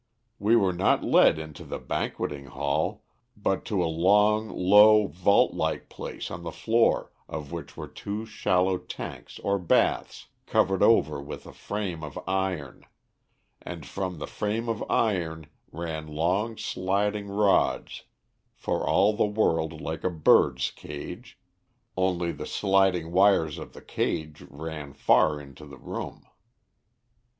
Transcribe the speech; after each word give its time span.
We 0.39 0.55
were 0.55 0.73
not 0.73 1.03
led 1.03 1.37
into 1.37 1.63
the 1.63 1.77
banqueting 1.77 2.47
hall, 2.47 3.03
but 3.37 3.63
to 3.65 3.83
a 3.83 3.85
long, 3.85 4.49
low 4.49 5.05
vault 5.05 5.53
like 5.53 5.89
place 5.89 6.31
on 6.31 6.41
the 6.41 6.51
floor 6.51 7.11
of 7.29 7.51
which 7.51 7.77
were 7.77 7.87
two 7.87 8.25
shallow 8.25 8.79
tanks 8.79 9.37
or 9.43 9.59
baths 9.59 10.29
covered 10.47 10.81
over 10.81 11.21
with 11.21 11.45
a 11.45 11.53
frame 11.53 12.03
of 12.03 12.17
iron, 12.27 12.87
and 13.61 13.85
from 13.85 14.17
the 14.17 14.25
frame 14.25 14.67
of 14.67 14.83
iron 14.89 15.45
ran 15.71 16.07
long 16.07 16.57
sliding 16.57 17.27
rods 17.27 18.05
for 18.55 18.87
all 18.89 19.13
the 19.15 19.27
world 19.27 19.81
like 19.81 20.03
a 20.03 20.09
bird 20.09 20.57
cage, 20.75 21.37
only 21.95 22.31
the 22.31 22.47
sliding 22.47 23.11
wires 23.11 23.59
of 23.59 23.73
the 23.73 23.83
cage 23.83 24.41
ran 24.49 24.93
far 24.93 25.39
into 25.39 25.63
the 25.63 25.77
room. 25.77 26.25